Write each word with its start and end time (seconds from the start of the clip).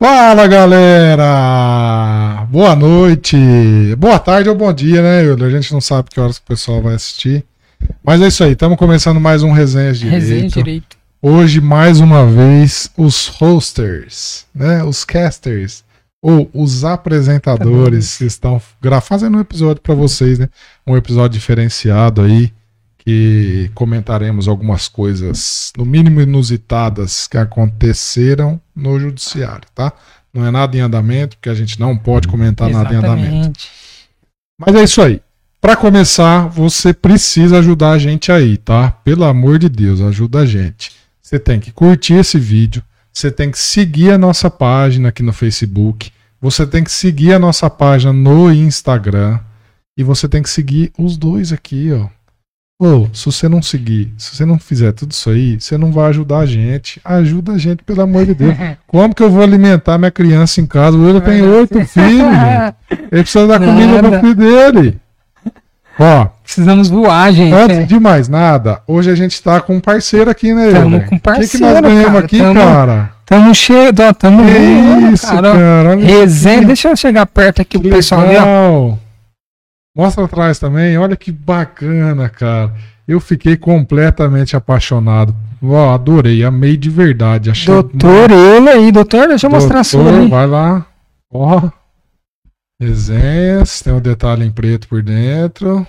Fala 0.00 0.46
galera! 0.46 2.46
Boa 2.48 2.76
noite! 2.76 3.36
Boa 3.98 4.16
tarde 4.20 4.48
ou 4.48 4.54
bom 4.54 4.72
dia, 4.72 5.02
né, 5.02 5.24
Euler? 5.24 5.48
A 5.48 5.50
gente 5.50 5.72
não 5.72 5.80
sabe 5.80 6.08
que 6.08 6.20
horas 6.20 6.38
que 6.38 6.44
o 6.44 6.46
pessoal 6.46 6.80
vai 6.80 6.94
assistir. 6.94 7.44
Mas 8.00 8.22
é 8.22 8.28
isso 8.28 8.44
aí, 8.44 8.52
estamos 8.52 8.78
começando 8.78 9.18
mais 9.18 9.42
um 9.42 9.50
Resenhas 9.50 9.98
Direito. 9.98 10.20
Resenha 10.20 10.48
direito. 10.48 10.96
Hoje, 11.20 11.60
mais 11.60 11.98
uma 11.98 12.24
vez, 12.24 12.88
os 12.96 13.26
hosters, 13.26 14.46
né? 14.54 14.84
Os 14.84 15.04
casters, 15.04 15.82
ou 16.22 16.48
os 16.54 16.84
apresentadores 16.84 18.20
estão 18.20 18.62
fazendo 19.02 19.36
um 19.36 19.40
episódio 19.40 19.82
para 19.82 19.96
vocês, 19.96 20.38
né? 20.38 20.48
Um 20.86 20.96
episódio 20.96 21.40
diferenciado 21.40 22.22
aí, 22.22 22.52
que 22.98 23.68
comentaremos 23.74 24.46
algumas 24.46 24.86
coisas, 24.86 25.72
no 25.76 25.84
mínimo 25.84 26.20
inusitadas, 26.20 27.26
que 27.26 27.36
aconteceram 27.36 28.60
no 28.78 28.98
judiciário, 28.98 29.68
tá? 29.74 29.92
Não 30.32 30.46
é 30.46 30.50
nada 30.50 30.76
em 30.76 30.80
andamento, 30.80 31.36
porque 31.36 31.48
a 31.48 31.54
gente 31.54 31.80
não 31.80 31.96
pode 31.96 32.28
comentar 32.28 32.70
nada 32.70 32.92
em 32.92 32.96
andamento. 32.96 33.28
Exatamente. 33.28 33.70
Mas 34.58 34.74
é 34.74 34.84
isso 34.84 35.02
aí. 35.02 35.20
Para 35.60 35.76
começar, 35.76 36.46
você 36.48 36.94
precisa 36.94 37.58
ajudar 37.58 37.90
a 37.90 37.98
gente 37.98 38.30
aí, 38.30 38.56
tá? 38.56 38.90
Pelo 38.90 39.24
amor 39.24 39.58
de 39.58 39.68
Deus, 39.68 40.00
ajuda 40.00 40.40
a 40.40 40.46
gente. 40.46 40.92
Você 41.20 41.38
tem 41.38 41.58
que 41.58 41.72
curtir 41.72 42.14
esse 42.14 42.38
vídeo, 42.38 42.82
você 43.12 43.30
tem 43.30 43.50
que 43.50 43.58
seguir 43.58 44.12
a 44.12 44.18
nossa 44.18 44.48
página 44.48 45.08
aqui 45.08 45.22
no 45.22 45.32
Facebook, 45.32 46.10
você 46.40 46.66
tem 46.66 46.84
que 46.84 46.90
seguir 46.90 47.32
a 47.32 47.38
nossa 47.38 47.68
página 47.68 48.12
no 48.12 48.52
Instagram 48.52 49.40
e 49.96 50.04
você 50.04 50.28
tem 50.28 50.42
que 50.42 50.48
seguir 50.48 50.92
os 50.96 51.16
dois 51.16 51.52
aqui, 51.52 51.92
ó. 51.92 52.08
Se 53.12 53.26
você 53.26 53.48
não 53.48 53.60
seguir, 53.60 54.12
se 54.16 54.36
você 54.36 54.44
não 54.46 54.56
fizer 54.56 54.92
tudo 54.92 55.10
isso 55.10 55.28
aí, 55.28 55.60
você 55.60 55.76
não 55.76 55.90
vai 55.90 56.10
ajudar 56.10 56.38
a 56.38 56.46
gente. 56.46 57.00
Ajuda 57.04 57.54
a 57.54 57.58
gente, 57.58 57.82
pelo 57.82 58.02
amor 58.02 58.24
de 58.24 58.34
Deus. 58.34 58.54
Como 58.86 59.12
que 59.12 59.20
eu 59.20 59.28
vou 59.28 59.42
alimentar 59.42 59.98
minha 59.98 60.12
criança 60.12 60.60
em 60.60 60.66
casa? 60.66 60.96
O 60.96 61.02
Will 61.04 61.20
tem 61.20 61.42
oito 61.42 61.84
filhos, 61.84 62.20
gente. 62.30 62.74
Ele 63.10 63.22
precisa 63.22 63.48
dar 63.48 63.58
comida 63.58 63.98
pro 64.00 64.20
filho 64.20 64.34
dele. 64.36 64.96
Ó, 65.98 66.26
Precisamos 66.44 66.88
voar, 66.88 67.32
gente. 67.32 67.52
antes 67.52 67.78
É. 67.78 67.82
de 67.82 67.98
mais 67.98 68.28
nada, 68.28 68.80
hoje 68.86 69.10
a 69.10 69.16
gente 69.16 69.42
tá 69.42 69.60
com 69.60 69.74
um 69.74 69.80
parceiro 69.80 70.30
aqui, 70.30 70.54
né? 70.54 70.70
Tamo 70.70 70.94
Euler? 70.94 71.00
com 71.00 71.06
O 71.06 71.08
que, 71.08 71.16
que 71.16 71.20
parceiro, 71.20 71.66
nós 71.66 71.80
ganhamos 71.80 72.06
cara. 72.12 72.18
aqui, 72.24 72.38
Tamo- 72.38 72.54
cara? 72.60 73.10
Tamo 73.26 73.54
cheio, 73.56 73.92
ó, 74.08 74.12
tamo 74.12 74.44
Que 74.46 74.52
voando, 74.52 75.14
isso, 75.14 75.26
cara. 75.26 75.52
cara. 75.52 75.96
Resenha, 75.96 76.60
que 76.60 76.66
deixa 76.66 76.88
eu 76.88 76.96
chegar 76.96 77.26
perto 77.26 77.60
aqui 77.60 77.76
pro 77.76 77.90
pessoal 77.90 78.20
ver, 78.28 78.38
ó. 78.40 78.94
Mostra 79.98 80.26
atrás 80.26 80.60
também. 80.60 80.96
Olha 80.96 81.16
que 81.16 81.32
bacana, 81.32 82.28
cara. 82.28 82.72
Eu 83.06 83.18
fiquei 83.18 83.56
completamente 83.56 84.54
apaixonado. 84.54 85.34
Ó, 85.60 85.92
adorei, 85.92 86.44
amei 86.44 86.76
de 86.76 86.88
verdade. 86.88 87.50
Achei 87.50 87.74
Doutor 87.74 88.30
ele 88.30 88.68
aí, 88.68 88.92
doutor, 88.92 89.26
deixa 89.26 89.48
eu 89.48 89.50
mostrar 89.50 89.80
a 89.80 89.84
sua 89.84 90.04
Doutor, 90.04 90.20
ali. 90.20 90.30
Vai 90.30 90.46
lá. 90.46 90.86
Ó. 91.32 91.68
Resenhas. 92.80 93.82
Tem 93.82 93.92
um 93.92 94.00
detalhe 94.00 94.44
em 94.44 94.52
preto 94.52 94.86
por 94.86 95.02
dentro. 95.02 95.84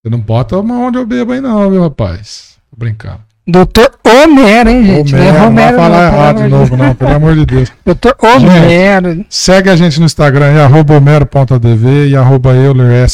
Você 0.00 0.08
não 0.08 0.20
bota 0.20 0.56
a 0.56 0.62
mão 0.62 0.86
onde 0.86 0.98
eu 0.98 1.04
bebo 1.04 1.32
aí, 1.32 1.40
não, 1.40 1.68
viu, 1.68 1.82
rapaz? 1.82 2.56
Tô 2.70 2.76
brincando. 2.76 3.25
Doutor 3.48 3.92
Homero, 4.04 4.70
hein, 4.70 4.84
gente? 4.84 5.14
Homero, 5.14 5.24
não 5.24 5.28
é 5.28 5.38
não 5.38 5.44
Romero, 5.46 5.76
vai 5.76 5.76
falar 5.76 6.10
não, 6.10 6.18
errado 6.18 6.42
de 6.42 6.48
novo, 6.48 6.76
não, 6.76 6.94
pelo 6.94 7.14
amor 7.14 7.34
de 7.36 7.46
Deus. 7.46 7.72
Doutor 7.86 8.16
Homero. 8.20 9.24
Segue 9.30 9.70
a 9.70 9.76
gente 9.76 10.00
no 10.00 10.06
Instagram, 10.06 10.46
é 10.46 10.64
arroba 10.64 10.96
homero.dv 10.96 12.08
e 12.08 12.16
arroba. 12.16 12.50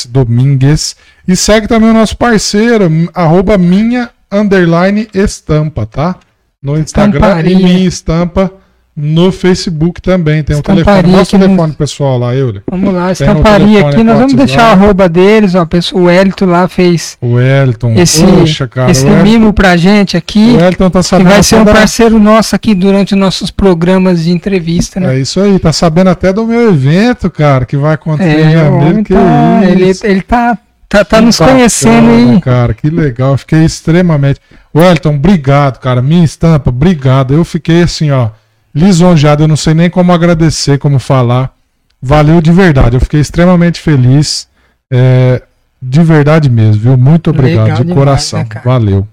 Domingues. 0.08 0.96
E 1.28 1.36
segue 1.36 1.68
também 1.68 1.90
o 1.90 1.94
nosso 1.94 2.16
parceiro, 2.16 2.90
arroba 3.12 3.58
minha 3.58 4.08
underline 4.30 5.06
estampa, 5.12 5.84
tá? 5.84 6.16
No 6.62 6.78
Instagram 6.78 7.18
e 7.18 7.18
Estamparia. 7.18 7.56
minha 7.58 7.88
estampa 7.88 8.52
no 8.94 9.32
Facebook 9.32 10.02
também. 10.02 10.42
Tem 10.42 10.54
um 10.56 10.60
telefone. 10.60 10.80
Estamparia 10.80 11.16
Mostra 11.16 11.36
o 11.38 11.40
telefone 11.40 11.72
pessoal 11.72 12.18
lá, 12.18 12.34
Euler. 12.34 12.62
Vamos 12.70 12.92
lá, 12.92 13.10
estamparia 13.12 13.66
telefone 13.66 13.94
aqui. 13.94 14.04
Nós 14.04 14.18
vamos 14.18 14.34
deixar 14.34 14.62
a 14.64 14.72
arroba 14.72 15.08
deles, 15.08 15.54
ó. 15.54 15.66
O 15.94 16.10
Elito 16.10 16.44
lá 16.44 16.68
fez 16.68 17.16
O 17.20 17.40
Elton. 17.40 17.94
esse, 17.96 18.22
Poxa, 18.22 18.68
cara. 18.68 18.90
esse 18.90 19.04
o, 19.04 19.08
Elton, 19.08 19.22
mimo 19.22 19.52
pra 19.52 19.76
gente 19.76 20.16
aqui. 20.16 20.56
o 20.58 20.60
Elton 20.60 20.90
tá 20.90 21.00
Que 21.00 21.06
sabendo 21.06 21.28
vai 21.30 21.42
ser 21.42 21.56
um 21.56 21.62
até 21.62 21.72
da- 21.72 21.78
parceiro 21.78 22.18
nosso 22.18 22.54
aqui 22.54 22.74
durante 22.74 23.14
os 23.14 23.20
nossos 23.20 23.50
programas 23.50 24.24
de 24.24 24.30
entrevista, 24.30 25.00
né? 25.00 25.16
É 25.16 25.20
isso 25.20 25.40
aí, 25.40 25.58
tá 25.58 25.72
sabendo 25.72 26.10
até 26.10 26.32
do 26.32 26.46
meu 26.46 26.68
evento, 26.68 27.30
cara, 27.30 27.64
que 27.64 27.76
vai 27.76 27.94
acontecer 27.94 28.40
em 28.40 28.42
É, 28.44 28.48
o 28.48 28.52
janeiro. 28.52 29.04
Que 29.04 29.14
tá, 29.14 29.60
ele, 29.64 29.92
ele 30.02 30.20
tá, 30.22 30.58
tá, 30.88 31.02
tá 31.04 31.18
Que 31.18 31.24
nos 31.24 31.38
bacana, 31.38 31.56
conhecendo 31.58 32.10
aí. 32.10 32.40
Cara, 32.42 32.74
que 32.74 32.90
legal. 32.90 33.38
Fiquei 33.38 33.64
extremamente. 33.64 34.38
Wellington, 34.74 35.14
obrigado, 35.14 35.78
cara. 35.78 36.02
Minha 36.02 36.24
estampa, 36.24 36.68
obrigado. 36.70 37.32
Eu 37.32 37.44
fiquei 37.44 37.82
assim, 37.82 38.10
ó, 38.10 38.28
lisonjeado. 38.74 39.44
Eu 39.44 39.48
não 39.48 39.56
sei 39.56 39.74
nem 39.74 39.90
como 39.90 40.12
agradecer, 40.12 40.78
como 40.78 40.98
falar. 40.98 41.52
Valeu 42.00 42.40
de 42.40 42.50
verdade. 42.52 42.96
Eu 42.96 43.00
fiquei 43.00 43.20
extremamente 43.20 43.80
feliz. 43.80 44.48
é, 44.92 45.42
de 45.80 46.00
verdade 46.02 46.48
mesmo, 46.48 46.80
viu? 46.80 46.96
Muito 46.96 47.30
obrigado, 47.30 47.64
Legal 47.64 47.76
de 47.78 47.82
demais, 47.82 47.98
coração. 47.98 48.38
né? 48.40 48.60
Valeu. 48.64 49.08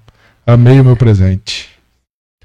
Amei 0.45 0.79
o 0.79 0.83
meu 0.85 0.95
presente. 0.95 1.67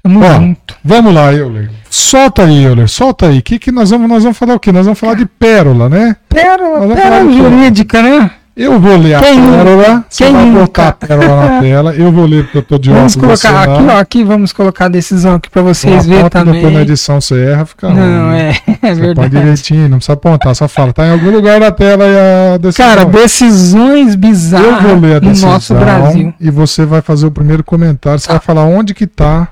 Tamo 0.01 0.19
Ó, 0.23 0.33
junto. 0.33 0.75
Vamos 0.83 1.13
lá, 1.13 1.31
Euler. 1.33 1.69
Solta 1.89 2.43
aí, 2.45 2.63
Euler. 2.63 2.87
Solta 2.89 3.27
aí. 3.27 3.41
Que 3.41 3.59
que 3.59 3.71
nós 3.71 3.91
vamos, 3.91 4.09
nós 4.09 4.23
vamos 4.23 4.37
falar 4.37 4.55
o 4.55 4.59
quê? 4.59 4.71
Nós 4.71 4.85
vamos 4.85 4.99
falar 4.99 5.13
de 5.15 5.25
pérola, 5.25 5.89
né? 5.89 6.15
Pérola, 6.29 6.95
pérola 6.95 7.31
jurídica, 7.31 8.01
né? 8.01 8.31
Eu 8.57 8.79
vou 8.79 8.95
ler 8.95 9.15
a 9.15 9.19
Quem 9.19 9.35
pérola. 9.41 10.05
Você 10.09 10.23
Quem 10.23 10.33
vai 10.33 10.45
nunca? 10.45 10.59
botar 10.61 10.87
a 10.87 10.91
pérola 10.93 11.45
na 11.49 11.59
tela. 11.61 11.93
Eu 11.93 12.09
vou 12.09 12.25
ler 12.25 12.43
porque 12.45 12.57
eu 12.59 12.63
tô 12.63 12.77
de 12.77 12.89
Vamos 12.89 13.17
óculos. 13.17 13.41
colocar 13.41 13.65
você 13.65 13.69
aqui, 13.71 13.85
ó. 13.91 13.99
Aqui 13.99 14.23
vamos 14.23 14.53
colocar 14.53 14.85
a 14.85 14.87
decisão 14.87 15.35
aqui 15.35 15.49
pra 15.49 15.61
vocês 15.61 16.05
verem 16.05 16.23
foto, 16.23 16.37
Depois 16.37 16.55
na 16.55 16.61
também. 16.69 16.81
edição 16.83 17.19
você 17.19 17.47
erra, 17.47 17.65
fica 17.65 17.89
Não, 17.89 18.29
ruim. 18.29 18.37
é, 18.37 18.49
é 18.55 18.55
Você 18.55 18.79
põe 18.81 18.95
verdade. 18.95 19.29
direitinho, 19.29 19.89
não 19.89 19.97
precisa 19.97 20.13
apontar, 20.13 20.55
só 20.55 20.69
fala. 20.69 20.93
Tá 20.93 21.05
em 21.05 21.11
algum 21.11 21.31
lugar 21.31 21.59
da 21.59 21.69
tela 21.69 22.05
e 22.05 22.53
a 22.53 22.57
decisão. 22.57 22.87
Cara, 22.87 23.03
decisões 23.05 24.13
eu 24.13 24.17
bizarras 24.19 24.83
vou 24.83 24.99
ler 25.01 25.17
a 25.17 25.19
no 25.19 25.27
decisão 25.27 25.49
nosso 25.51 25.73
Brasil. 25.75 26.33
e 26.39 26.49
você 26.49 26.85
vai 26.85 27.01
fazer 27.01 27.25
o 27.25 27.31
primeiro 27.31 27.61
comentário. 27.63 28.19
Você 28.19 28.29
vai 28.29 28.39
falar 28.39 28.63
onde 28.63 28.93
que 28.93 29.05
tá, 29.05 29.49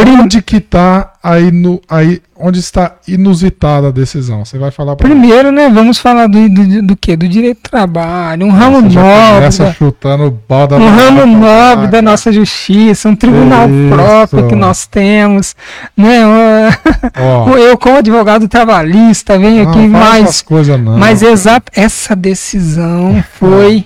onde 0.00 0.40
que 0.40 0.58
tá 0.58 1.12
aí 1.22 1.52
no, 1.52 1.80
aí 1.88 2.20
onde 2.36 2.58
está 2.58 2.96
inusitada 3.06 3.88
a 3.88 3.90
decisão. 3.90 4.44
Você 4.44 4.58
vai 4.58 4.70
falar 4.70 4.96
Primeiro, 4.96 5.52
né, 5.52 5.68
vamos 5.68 5.98
falar 5.98 6.26
do, 6.26 6.48
do, 6.48 6.82
do 6.82 6.96
quê? 6.96 7.14
Do 7.16 7.28
direito 7.28 7.58
do 7.62 7.70
trabalho, 7.70 8.46
um 8.46 8.50
ramo 8.50 8.80
nobre, 8.80 9.34
começa 9.34 9.64
da- 9.66 9.72
chutando 9.74 10.30
da 10.68 10.76
um 10.76 10.88
ramo 10.88 11.26
nobre 11.26 11.86
da 11.88 12.00
nossa 12.02 12.32
justiça, 12.32 13.08
um 13.08 13.14
tribunal 13.14 13.68
Isso. 13.68 13.94
próprio 13.94 14.48
que 14.48 14.54
nós 14.54 14.86
temos, 14.86 15.54
né? 15.96 16.20
Eu, 17.58 17.76
como 17.78 17.98
advogado 17.98 18.48
trabalhista, 18.48 19.38
venho 19.38 19.64
não, 19.64 19.70
aqui 19.70 19.86
mais. 19.86 20.42
coisas 20.42 20.80
não. 20.80 20.98
Mas 20.98 21.22
exato, 21.22 21.70
essa 21.76 22.16
decisão 22.16 23.22
foi, 23.38 23.84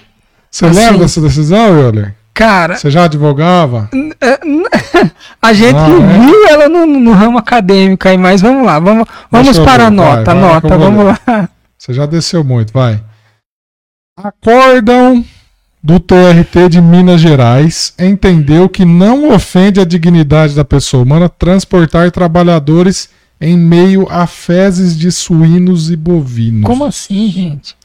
Você 0.50 0.65
assim- 0.67 0.78
lembra 0.78 0.99
dessa 0.99 1.21
decisão, 1.21 1.78
Euler? 1.78 2.15
Cara, 2.36 2.76
Você 2.76 2.91
já 2.91 3.04
advogava? 3.04 3.88
a 5.41 5.52
gente 5.52 5.74
Ah, 5.74 5.88
é? 5.88 6.19
viu 6.26 6.48
ela 6.48 6.69
no, 6.69 6.86
no 6.86 7.12
ramo 7.12 7.38
acadêmico 7.38 8.06
aí, 8.06 8.19
mas 8.19 8.41
vamos 8.42 8.66
lá, 8.66 8.78
vamos, 8.78 9.06
vamos 9.30 9.58
para 9.58 9.86
a 9.86 9.91
ver, 9.91 9.97
vai, 9.97 10.06
nota, 10.16 10.34
vai, 10.34 10.41
nota, 10.42 10.66
eu 10.69 10.78
vou 10.78 10.91
vamos 10.91 11.04
ler. 11.06 11.19
lá. 11.26 11.48
Você 11.78 11.92
já 11.94 12.04
desceu 12.06 12.44
muito, 12.44 12.72
vai. 12.72 13.00
Acórdão 14.19 15.25
do 15.82 16.00
TRT 16.00 16.69
de 16.70 16.80
Minas 16.80 17.20
Gerais 17.20 17.94
entendeu 17.98 18.69
que 18.69 18.84
não 18.84 19.32
ofende 19.34 19.80
a 19.80 19.84
dignidade 19.84 20.54
da 20.54 20.64
pessoa 20.64 21.02
humana 21.02 21.28
transportar 21.28 22.10
trabalhadores 22.10 23.08
em 23.41 23.56
meio 23.56 24.06
a 24.10 24.26
fezes 24.26 24.96
de 24.96 25.12
suínos 25.12 25.91
e 25.91 25.96
bovinos. 25.96 26.64
Como 26.64 26.84
assim, 26.84 27.28
gente? 27.30 27.76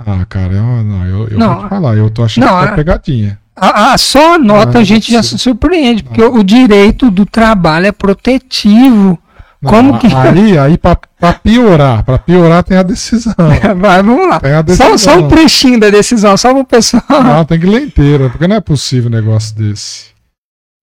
Ah, 0.00 0.24
cara, 0.26 0.54
eu, 0.54 0.62
não, 0.62 1.06
eu, 1.06 1.28
eu 1.28 1.38
Não, 1.38 1.54
vou 1.54 1.64
te 1.64 1.68
falar, 1.68 1.96
eu 1.96 2.10
tô 2.10 2.24
achando 2.24 2.44
não, 2.46 2.58
que 2.60 2.66
tá 2.66 2.72
a- 2.72 2.76
pegadinha. 2.76 3.38
Ah, 3.56 3.92
ah, 3.92 3.98
só 3.98 4.34
a 4.34 4.38
nota 4.38 4.78
Ah, 4.78 4.80
a 4.82 4.84
gente 4.84 5.10
já 5.10 5.22
se 5.22 5.38
surpreende, 5.38 6.02
porque 6.02 6.22
o 6.22 6.42
direito 6.42 7.10
do 7.10 7.24
trabalho 7.24 7.86
é 7.86 7.92
protetivo. 7.92 9.18
Não, 9.62 9.70
Como 9.70 9.94
a- 9.94 9.98
que- 9.98 10.06
Aí, 10.14 10.58
aí 10.58 10.76
pra, 10.78 10.96
pra 11.18 11.32
piorar, 11.32 12.04
pra 12.04 12.18
piorar 12.18 12.62
tem 12.62 12.76
a 12.76 12.82
decisão. 12.82 13.34
Vai, 13.80 14.02
vamos 14.02 14.28
lá. 14.28 14.36
A 14.36 14.40
Só, 14.58 14.62
decisão. 14.62 14.98
só 14.98 15.18
um 15.18 15.28
trechinho 15.28 15.80
da 15.80 15.88
decisão, 15.88 16.36
só 16.36 16.50
para 16.52 16.60
o 16.60 16.64
pessoal. 16.64 17.02
Não, 17.24 17.44
tem 17.44 17.58
que 17.58 17.66
ler 17.66 17.82
inteira, 17.82 18.28
porque 18.28 18.46
não 18.46 18.56
é 18.56 18.60
possível 18.60 19.08
um 19.10 19.14
negócio 19.14 19.56
desse. 19.56 20.14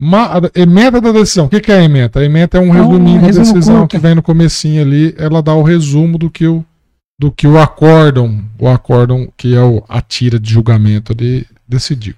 Ma- 0.02 0.38
a- 0.40 0.60
emenda 0.60 1.00
da 1.00 1.12
decisão. 1.12 1.46
O 1.46 1.50
que, 1.50 1.62
que 1.62 1.72
é 1.72 1.78
a 1.78 1.84
emenda? 1.84 2.20
A 2.20 2.26
emenda 2.26 2.58
é 2.58 2.62
um 2.62 2.66
É 2.66 2.68
um 2.68 2.72
resuminho 2.72 3.22
da 3.22 3.28
resumo 3.28 3.46
decisão 3.54 3.76
curto. 3.78 3.92
que 3.92 3.98
vem 4.00 4.16
no 4.16 4.24
comecinho 4.24 4.82
ali. 4.82 5.14
Ela 5.18 5.42
dá 5.44 5.54
o 5.54 5.62
resumo 5.62 6.18
do 6.18 6.30
que 6.30 6.48
o, 6.48 6.66
do 7.20 7.32
que 7.32 7.48
o 7.48 7.60
acórdão, 7.60 8.44
o 8.60 8.68
acórdão 8.68 9.28
que 9.38 9.56
é 9.56 9.62
o, 9.62 9.84
a 9.88 10.02
tira 10.02 10.40
de 10.40 10.52
julgamento 10.52 11.14
ali, 11.14 11.46
decidiu. 11.68 12.16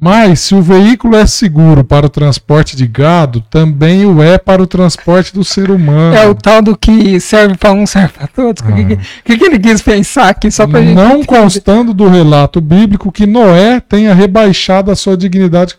Mas 0.00 0.40
se 0.40 0.54
o 0.54 0.62
veículo 0.62 1.16
é 1.16 1.26
seguro 1.26 1.82
para 1.82 2.06
o 2.06 2.10
transporte 2.10 2.76
de 2.76 2.86
gado, 2.86 3.40
também 3.40 4.04
o 4.04 4.22
é 4.22 4.36
para 4.36 4.62
o 4.62 4.66
transporte 4.66 5.32
do 5.32 5.42
ser 5.42 5.70
humano. 5.70 6.14
É 6.14 6.28
o 6.28 6.34
tal 6.34 6.60
do 6.60 6.76
que 6.76 7.18
serve 7.18 7.56
para 7.56 7.72
um, 7.72 7.86
serve 7.86 8.12
para 8.12 8.26
todos. 8.26 8.62
O 8.62 8.66
que, 8.66 8.84
que, 8.84 8.96
que 9.24 9.38
que 9.38 9.44
ele 9.44 9.58
quis 9.58 9.80
pensar 9.80 10.28
aqui, 10.28 10.50
só 10.50 10.66
gente. 10.66 10.76
Ah. 10.76 10.94
não 10.94 11.10
entender? 11.20 11.26
constando 11.26 11.94
do 11.94 12.06
relato 12.06 12.60
bíblico 12.60 13.10
que 13.10 13.26
Noé 13.26 13.80
tenha 13.80 14.14
rebaixado 14.14 14.90
a 14.90 14.96
sua 14.96 15.16
dignidade 15.16 15.76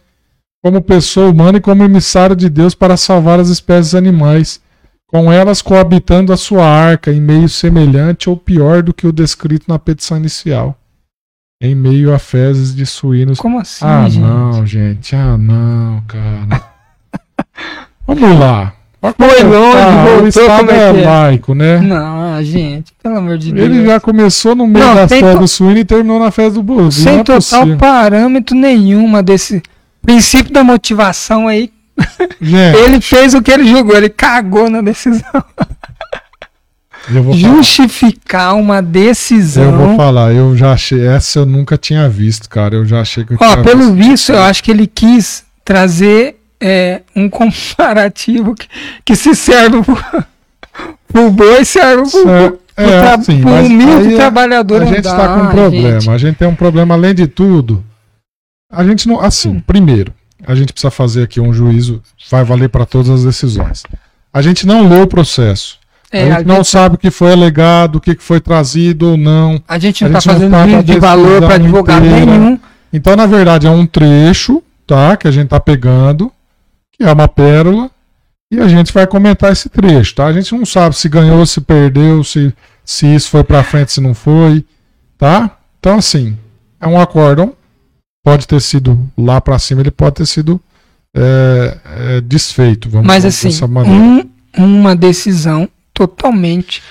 como 0.62 0.82
pessoa 0.82 1.30
humana 1.30 1.60
e 1.60 1.62
como 1.62 1.84
emissário 1.84 2.36
de 2.36 2.50
Deus 2.50 2.76
para 2.76 2.98
salvar 2.98 3.40
as 3.40 3.48
espécies 3.48 3.96
animais, 3.96 4.60
com 5.08 5.32
elas 5.32 5.62
coabitando 5.62 6.34
a 6.34 6.38
sua 6.38 6.66
arca 6.66 7.12
em 7.12 7.22
meio 7.22 7.48
semelhante 7.48 8.30
ou 8.30 8.36
pior 8.36 8.84
do 8.84 8.94
que 8.94 9.08
o 9.08 9.14
descrito 9.14 9.66
na 9.70 9.80
petição 9.80 10.18
inicial. 10.18 10.79
Em 11.62 11.76
meio 11.76 12.14
a 12.14 12.20
fezes 12.20 12.74
de 12.74 12.86
suínos. 12.86 13.38
Como 13.38 13.60
assim, 13.60 13.84
ah, 13.84 14.08
gente? 14.08 14.22
não, 14.22 14.66
gente. 14.66 15.14
Ah, 15.14 15.38
não, 15.38 16.02
cara. 16.08 16.64
Vamos 18.08 18.40
lá. 18.40 18.74
Foi 19.02 19.44
longe, 19.44 19.78
Ah, 19.78 20.06
voltou, 20.06 20.24
o 20.24 20.28
Estado 20.30 20.58
como 20.60 20.72
é 20.72 20.90
é, 20.90 20.94
que 20.94 21.00
é? 21.00 21.06
laico, 21.06 21.54
né? 21.56 21.80
Não, 21.80 22.44
gente, 22.44 22.94
pelo 23.04 23.18
amor 23.18 23.38
de 23.38 23.52
Deus. 23.52 23.66
Ele 23.66 23.86
já 23.86 24.00
começou 24.00 24.56
no 24.56 24.66
meio 24.68 24.86
Não, 24.86 24.96
da 24.96 25.08
festa 25.08 25.36
do 25.38 25.48
suíno 25.50 25.78
e 25.80 25.86
terminou 25.86 26.18
na 26.20 26.32
festa 26.32 26.52
do 26.54 26.64
bovino. 26.64 26.92
Sem 26.94 27.20
é 27.20 27.24
total 27.24 27.36
possível. 27.60 27.78
parâmetro 27.78 28.56
nenhuma 28.56 29.22
desse 29.22 29.62
princípio 30.02 30.54
da 30.54 30.64
motivação 30.64 31.48
aí. 31.50 31.72
Gente, 32.42 32.78
Ele 32.78 33.02
fez 33.02 33.34
o 33.34 33.42
que 33.42 33.52
ele 33.52 33.68
jogou, 33.68 33.98
ele 33.98 34.08
cagou 34.10 34.70
na 34.70 34.82
decisão. 34.82 35.44
vou 37.08 37.24
falar. 37.24 37.38
Justificar 37.56 38.56
uma 38.56 38.82
decisão. 38.82 39.64
Eu 39.64 39.78
vou 39.78 39.96
falar, 39.96 40.34
eu 40.34 40.56
já 40.56 40.74
achei. 40.74 41.06
Essa 41.06 41.40
eu 41.40 41.46
nunca 41.46 41.78
tinha 41.78 42.08
visto, 42.10 42.50
cara. 42.50 42.76
Eu 42.76 42.86
já 42.86 43.02
achei 43.02 43.24
que 43.24 43.34
eu 43.34 43.38
Ó, 43.42 43.52
tinha 43.54 43.64
pelo 43.64 43.94
visto. 43.94 44.10
visto, 44.10 44.32
eu 44.32 44.42
acho 44.42 44.64
que 44.64 44.72
ele 44.72 44.86
quis 44.88 45.44
trazer 45.64 46.36
é, 46.60 47.02
um 47.16 47.30
comparativo 47.30 48.54
que, 48.56 48.68
que 49.06 49.16
se 49.16 49.34
serve 49.36 49.82
pro, 49.84 49.98
pro 51.08 51.32
boi, 51.32 51.64
serve 51.66 52.10
pro, 52.10 52.30
É, 52.30 52.50
pro, 52.50 52.60
é, 52.78 53.02
tra- 53.02 53.22
sim, 53.24 53.42
pro 53.42 53.52
humilde 53.54 54.10
aí 54.10 54.16
trabalhador. 54.16 54.82
A 54.82 54.86
gente 54.86 55.00
está 55.00 55.28
com 55.36 55.44
um 55.44 55.48
problema. 55.50 56.00
gente. 56.00 56.10
A 56.10 56.18
gente 56.18 56.36
tem 56.38 56.48
um 56.48 56.56
problema 56.56 56.96
além 56.96 57.14
de 57.16 57.28
tudo. 57.28 57.84
A 58.72 58.84
gente 58.84 59.08
não. 59.08 59.20
Assim, 59.20 59.50
Hum. 59.50 59.62
primeiro, 59.66 60.14
a 60.46 60.54
gente 60.54 60.72
precisa 60.74 60.92
fazer 60.92 61.24
aqui 61.24 61.40
um 61.42 61.52
juízo. 61.54 62.02
Vai 62.30 62.44
valer 62.44 62.70
para 62.70 62.86
todas 62.86 63.10
as 63.10 63.24
decisões. 63.24 63.84
A 64.32 64.42
gente 64.44 64.68
não 64.68 64.88
leu 64.88 65.04
o 65.04 65.08
processo. 65.08 65.79
É, 66.12 66.24
a 66.24 66.36
a, 66.36 66.38
gente 66.40 66.48
não 66.48 66.56
gente, 66.58 66.68
sabe 66.68 66.96
o 66.96 66.98
que 66.98 67.12
foi 67.12 67.32
alegado, 67.32 67.98
o 67.98 68.02
que 68.02 68.16
foi 68.20 68.40
trazido 68.40 69.12
ou 69.12 69.18
não. 69.18 69.62
a 69.68 69.78
gente 69.78 70.04
a 70.04 70.08
não 70.08 70.14
tá 70.14 70.20
gente 70.20 70.28
não 70.28 70.34
fazendo 70.34 70.52
tá 70.74 70.78
a 70.80 70.82
de 70.82 71.00
valor 71.00 71.42
para 71.42 71.56
advogado 71.56 72.06
inteira. 72.06 72.26
nenhum. 72.26 72.60
Então, 72.92 73.16
na 73.16 73.26
verdade, 73.28 73.68
é 73.68 73.70
um 73.70 73.86
trecho, 73.86 74.64
tá? 74.88 75.16
Que 75.16 75.28
a 75.28 75.32
gente 75.32 75.50
tá 75.50 75.60
pegando, 75.60 76.32
que 76.92 77.04
é 77.04 77.12
uma 77.12 77.28
pérola, 77.28 77.92
e 78.52 78.60
a 78.60 78.68
gente 78.68 78.92
vai 78.92 79.06
comentar 79.06 79.52
esse 79.52 79.70
trecho, 79.70 80.16
tá? 80.16 80.26
A 80.26 80.34
gente 80.34 80.52
não 80.56 80.66
sabe 80.66 80.96
se 80.96 81.08
ganhou, 81.08 81.46
se 81.46 81.62
perdeu, 81.62 82.24
se, 82.24 82.52
se 82.84 83.06
isso 83.06 83.30
foi 83.30 83.44
pra 83.44 83.64
frente, 83.64 83.92
se 83.92 84.02
não 84.02 84.16
foi, 84.16 84.66
tá? 85.18 85.58
Então, 85.80 86.00
assim, 86.00 86.36
é 86.82 86.88
um 86.88 87.00
acórdão, 87.00 87.54
pode 88.24 88.48
ter 88.48 88.60
sido 88.60 89.00
lá 89.16 89.40
pra 89.40 89.60
cima, 89.60 89.82
ele 89.82 89.92
pode 89.92 90.16
ter 90.16 90.26
sido 90.26 90.60
é, 91.16 91.78
é, 92.18 92.22
desfeito, 92.22 92.90
vamos 92.90 93.06
Mas 93.08 93.26
assim, 93.26 93.50
dessa 93.50 93.68
maneira. 93.68 93.96
um- 93.98 94.30
uma 94.58 94.96
decisão 94.96 95.70
totalmente. 96.08 96.82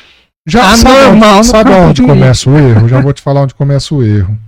Já 0.47 0.73
anormal 0.73 1.45
sabe, 1.45 1.71
no 1.71 1.77
onde, 1.77 1.87
sabe 1.87 1.91
onde 1.91 2.03
começa 2.03 2.49
o 2.51 2.59
erro? 2.59 2.89
Já 2.89 3.01
vou 3.01 3.13
te 3.13 3.21
falar 3.23 3.43
onde 3.43 3.55
começa 3.55 3.95
o 3.95 4.03
erro. 4.03 4.39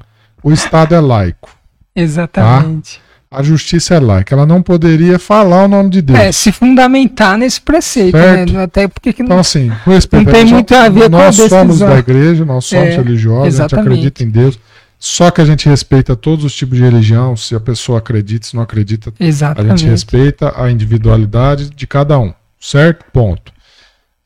O 0.42 0.50
Estado 0.52 0.94
é 0.94 1.00
laico. 1.00 1.50
Exatamente. 1.94 3.00
A 3.30 3.42
justiça 3.42 3.94
é 3.94 4.00
laica. 4.00 4.34
Ela 4.34 4.44
não 4.46 4.60
poderia 4.62 5.18
falar 5.18 5.64
o 5.64 5.68
nome 5.68 5.90
de 5.90 6.02
Deus. 6.02 6.18
É, 6.18 6.32
se 6.32 6.50
fundamentar 6.50 7.38
nesse 7.38 7.60
preceito, 7.60 8.16
Certo. 8.16 8.52
né? 8.52 8.62
Até 8.64 8.88
porque 8.88 9.12
que 9.12 9.22
Então, 9.22 9.36
não. 9.36 9.40
assim, 9.40 9.70
com 9.84 9.90
respeito, 9.92 10.24
Não 10.26 10.32
tem 10.32 10.42
gente, 10.42 10.52
muito 10.54 10.74
a 10.74 10.88
ver 10.88 11.00
com 11.10 11.16
a 11.16 11.24
nós 11.26 11.36
somos 11.36 11.66
decisão. 11.66 11.88
da 11.90 11.98
igreja, 11.98 12.44
nós 12.44 12.64
somos 12.64 12.88
É, 12.88 12.96
religiosos, 12.96 13.42
a 13.42 13.44
gente 13.44 13.54
exatamente. 13.54 13.86
acredita 13.88 14.24
em 14.24 14.30
Deus. 14.30 14.58
Só 14.98 15.30
que 15.30 15.40
a 15.40 15.44
gente 15.44 15.68
respeita 15.68 16.16
todos 16.16 16.44
os 16.44 16.54
tipos 16.54 16.76
de 16.76 16.82
religião. 16.84 17.36
Se 17.36 17.54
a 17.54 17.60
pessoa 17.60 17.98
acredita, 17.98 18.46
se 18.48 18.56
não 18.56 18.62
acredita, 18.62 19.12
a 19.18 19.24
Exatamente. 19.24 19.80
gente 19.80 19.90
respeita 19.90 20.52
a 20.60 20.70
individualidade 20.70 21.70
de 21.70 21.86
cada 21.86 22.18
um. 22.18 22.32
Certo? 22.58 23.04
Ponto. 23.12 23.52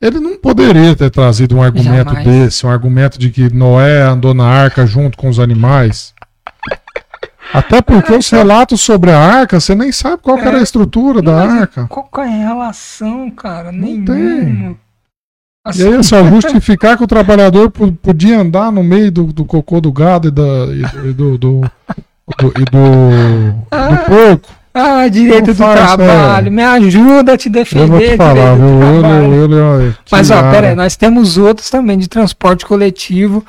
Ele 0.05 0.19
não 0.19 0.37
poderia 0.37 0.95
ter 0.95 1.09
trazido 1.09 1.55
um 1.57 1.63
argumento 1.63 2.09
Jamais. 2.13 2.25
desse, 2.25 2.65
um 2.65 2.69
argumento 2.69 3.17
de 3.17 3.29
que 3.29 3.51
Noé 3.53 4.01
andou 4.03 4.33
na 4.33 4.45
arca 4.45 4.85
junto 4.85 5.17
com 5.17 5.29
os 5.29 5.39
animais. 5.39 6.13
Até 7.53 7.81
porque 7.81 8.11
os 8.13 8.29
relatos 8.29 8.81
sobre 8.81 9.11
a 9.11 9.19
arca, 9.19 9.59
você 9.59 9.73
nem 9.75 9.91
sabe 9.91 10.21
qual 10.21 10.37
era 10.37 10.57
a 10.57 10.61
estrutura 10.61 11.21
da 11.21 11.41
arca. 11.41 11.87
Qual 11.87 12.09
é 12.17 12.27
a 12.27 12.47
relação, 12.49 13.29
cara? 13.31 13.71
Não 13.71 13.79
Nenhuma. 13.87 14.05
tem. 14.05 14.77
Assim, 15.65 15.81
E 15.89 15.95
aí, 15.95 16.03
só 16.03 16.23
justificar 16.29 16.97
que 16.97 17.03
o 17.03 17.07
trabalhador 17.07 17.71
po- 17.71 17.91
podia 17.93 18.39
andar 18.39 18.71
no 18.71 18.83
meio 18.83 19.11
do, 19.11 19.23
do 19.31 19.45
cocô 19.45 19.79
do 19.79 19.91
gado 19.91 20.27
e, 20.27 20.31
da, 20.31 20.43
e 21.03 21.13
do, 21.13 21.37
do, 21.37 21.37
do, 21.37 21.61
do- 22.37 22.53
e 22.61 22.65
do, 22.65 23.51
do 23.71 24.05
porco. 24.05 24.49
Ah, 24.75 25.07
direito 25.07 25.47
Não 25.47 25.53
do 25.53 25.55
faz, 25.55 25.95
trabalho, 25.95 26.47
é. 26.47 26.49
me 26.51 26.61
ajuda 26.63 27.33
a 27.33 27.37
te 27.37 27.47
defender. 27.49 27.83
Eu 27.83 27.87
vou 27.87 27.99
te 27.99 28.17
falar, 28.17 28.33
direito 28.33 28.57
viu? 28.57 28.67
do 28.79 28.83
Eu, 28.83 28.99
trabalho. 28.99 29.33
eu, 29.33 29.51
eu, 29.51 29.81
eu, 29.81 29.93
Mas 30.11 30.29
ó, 30.31 30.51
pera 30.51 30.67
aí, 30.69 30.75
nós 30.75 30.95
temos 30.97 31.37
outros 31.37 31.69
também 31.69 31.97
de 31.97 32.07
transporte 32.09 32.65
coletivo, 32.65 33.45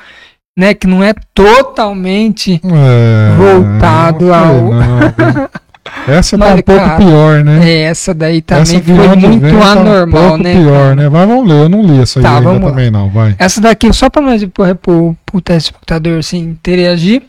né? 0.57 0.73
Que 0.73 0.87
não 0.87 1.03
é 1.03 1.13
totalmente. 1.33 2.61
É, 2.63 3.35
voltado 3.37 4.33
ao-? 4.33 4.69
Essa 6.07 6.37
tá 6.37 6.45
Mas, 6.49 6.59
um 6.59 6.61
pouco 6.61 6.85
cara, 6.85 6.97
pior, 6.97 7.43
né? 7.43 7.69
É, 7.69 7.81
essa 7.83 8.13
daí 8.13 8.43
Essa 8.47 8.73
também 8.73 8.81
de 8.81 8.95
foi 8.95 9.15
muito 9.15 9.39
vem 9.41 9.59
tá 9.59 9.71
anormal, 9.71 10.05
um 10.05 10.27
pouco 10.29 10.43
né? 10.43 10.53
pior, 10.53 10.95
né? 10.95 11.09
Vai, 11.09 11.25
vamos 11.25 11.47
ler. 11.49 11.61
Eu 11.63 11.69
não 11.69 11.81
li 11.81 12.01
essa 12.01 12.19
aí 12.19 12.23
Tá, 12.23 12.39
lá. 12.39 12.59
também, 12.59 12.91
não. 12.91 13.09
Vai. 13.09 13.35
Essa 13.37 13.59
daqui, 13.61 13.91
só 13.93 14.09
para 14.09 14.21
nós 14.21 14.41
pro 14.81 15.15
telespectador 15.43 16.19
assim, 16.19 16.39
interagir, 16.39 17.23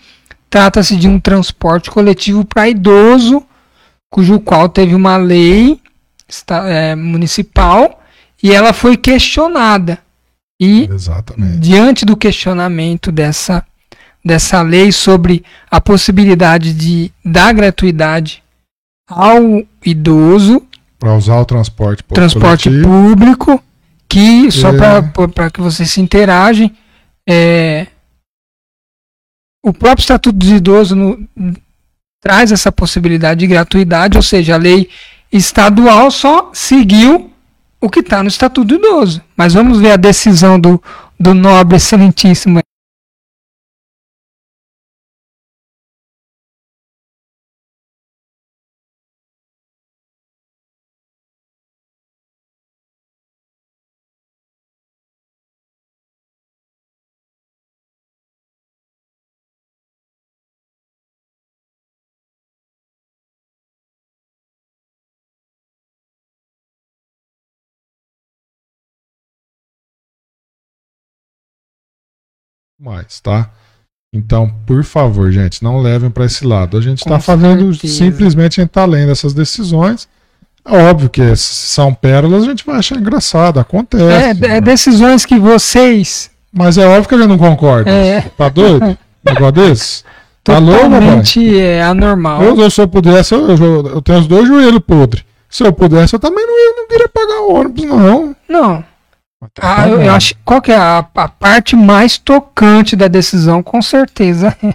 trata-se 0.51 0.97
de 0.97 1.09
um 1.09 1.19
transporte 1.19 1.91
coletivo 1.91 2.45
para 2.45 2.69
idoso, 2.69 3.43
cujo 4.11 4.41
qual 4.41 4.69
teve 4.69 4.95
uma 4.95 5.17
lei 5.17 5.81
esta- 6.29 6.69
é, 6.69 6.95
municipal 6.95 8.03
e 8.43 8.53
ela 8.53 8.73
foi 8.73 8.97
questionada. 8.97 9.99
E 10.61 10.89
Exatamente. 10.91 11.59
diante 11.59 12.05
do 12.05 12.17
questionamento 12.17 13.13
dessa, 13.13 13.65
dessa 14.25 14.61
lei 14.63 14.91
sobre 14.91 15.45
a 15.71 15.81
possibilidade 15.81 16.73
de 16.75 17.13
dar 17.25 17.53
gratuidade 17.55 18.43
ao 19.09 19.63
idoso, 19.85 20.67
Para 20.99 21.15
usar 21.15 21.39
o 21.41 21.45
transporte 21.45 22.03
público 22.03 22.15
transporte 22.15 22.69
público, 22.83 23.63
que 24.09 24.51
só 24.51 24.71
É. 24.71 25.03
para 25.33 25.51
que 25.51 25.61
vocês 25.61 25.89
se 25.91 26.01
interagem, 26.01 26.75
é, 27.29 27.87
o 29.65 29.73
próprio 29.73 30.03
Estatuto 30.03 30.37
dos 30.37 30.51
Idosos 30.51 30.97
no- 30.97 31.27
traz 32.21 32.53
essa 32.53 32.73
possibilidade 32.73 33.41
de 33.41 33.47
gratuidade, 33.47 34.17
ou 34.17 34.23
seja, 34.23 34.55
a 34.55 34.59
lei 34.59 34.89
estadual 35.33 36.11
só 36.11 36.51
seguiu 36.53 37.31
o 37.81 37.89
que 37.89 38.01
está 38.01 38.23
no 38.23 38.29
Estatuto 38.29 38.67
do 38.67 38.75
Idoso. 38.75 39.23
Mas 39.37 39.55
vamos 39.55 39.81
ver 39.81 39.93
a 39.93 39.97
decisão 39.97 40.59
do, 40.59 40.83
do 41.19 41.35
nobre 41.35 41.77
excelentíssimo. 41.77 42.61
Mais, 72.81 73.19
tá? 73.21 73.51
Então, 74.15 74.51
por 74.65 74.85
favor, 74.85 75.31
gente, 75.33 75.63
não 75.63 75.81
levem 75.81 76.11
para 76.11 76.25
esse 76.25 76.47
lado. 76.47 76.79
A 76.79 76.81
gente 76.81 76.99
está 76.99 77.19
fazendo 77.19 77.75
simplesmente 77.75 78.61
a 78.61 78.65
gente 78.65 78.71
tá 78.71 78.85
lendo 78.85 79.11
essas 79.11 79.35
decisões. 79.35 80.09
É 80.65 80.89
óbvio 80.89 81.11
que 81.11 81.35
são 81.37 81.93
pérolas, 81.93 82.45
a 82.45 82.47
gente 82.47 82.65
vai 82.65 82.77
achar 82.77 82.97
engraçado, 82.97 83.59
acontece. 83.59 84.45
É, 84.45 84.57
é 84.57 84.61
decisões 84.61 85.25
que 85.25 85.39
vocês 85.39 86.31
Mas 86.53 86.79
é 86.79 86.87
óbvio 86.87 87.09
que 87.09 87.15
a 87.15 87.19
gente 87.19 87.29
não 87.29 87.39
concorda. 87.39 87.91
É. 87.91 88.21
Tá 88.37 88.49
doido? 88.49 88.97
Negócio 89.25 89.53
desse? 89.53 90.05
Tá 90.45 90.59
louco, 90.59 90.95
é, 91.59 91.83
anormal. 91.83 92.43
Eu, 92.43 92.71
se 92.71 92.81
eu 92.81 92.89
pudesse, 92.89 93.35
eu, 93.35 93.49
eu, 93.49 93.87
eu 93.89 94.03
tenho 94.03 94.21
os 94.21 94.27
dois 94.27 94.47
joelhos 94.47 94.81
podres. 94.81 95.25
Se 95.51 95.65
eu 95.65 95.73
pudesse, 95.73 96.15
eu 96.15 96.21
também 96.21 96.47
não 96.47 96.55
ia, 96.55 96.77
não 96.77 96.89
queria 96.89 97.09
pagar 97.09 97.41
ônibus, 97.41 97.85
não. 97.85 98.37
Não, 98.49 98.85
Ah, 99.61 99.89
eu, 99.89 100.01
eu 100.03 100.13
acho 100.13 100.35
qual 100.45 100.61
que 100.61 100.73
é 100.73 100.77
a, 100.77 100.99
a 101.15 101.29
parte 101.29 101.77
mais 101.77 102.19
tocante 102.19 102.97
da 102.97 103.07
decisão, 103.09 103.63
com 103.63 103.81
certeza. 103.81 104.57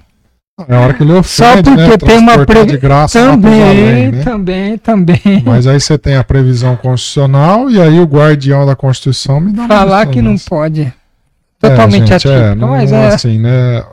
É 0.67 0.75
a 0.75 0.81
hora 0.81 0.93
que 0.93 1.01
ele 1.01 1.13
ofende, 1.13 1.27
Só 1.33 1.63
porque 1.63 1.71
né? 1.71 1.97
tem 1.97 2.17
uma 2.19 2.33
Transportar 2.33 2.45
previ- 2.45 2.71
de 2.73 2.77
graça 2.77 3.19
lá 3.19 3.29
pros 3.31 3.41
também, 3.41 3.63
além, 3.63 4.11
né? 4.11 4.23
também, 4.23 4.77
também. 4.77 5.43
Mas 5.43 5.65
aí 5.65 5.79
você 5.79 5.97
tem 5.97 6.15
a 6.15 6.23
previsão 6.23 6.75
constitucional 6.75 7.71
e 7.71 7.81
aí 7.81 7.99
o 7.99 8.03
guardião 8.05 8.63
da 8.63 8.75
Constituição 8.75 9.39
me 9.39 9.51
dá 9.51 9.63
uma 9.63 9.67
Falar 9.67 10.05
que 10.05 10.21
não 10.21 10.37
pode. 10.37 10.93
Totalmente 11.59 12.03
é, 12.13 12.19
gente, 12.19 12.27
atípico. 12.27 12.39
é, 12.39 12.53
não, 12.55 12.67
mas 12.69 12.91
é, 12.91 13.07
assim, 13.07 13.39
né? 13.39 13.83